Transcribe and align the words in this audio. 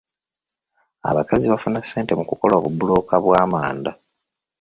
Abakazi 1.09 1.45
bafuna 1.51 1.79
ssente 1.83 2.11
mu 2.19 2.23
kukola 2.29 2.53
obubulooka 2.59 3.13
bw'amanda. 3.23 3.91